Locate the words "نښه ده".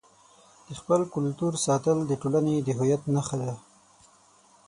3.15-3.53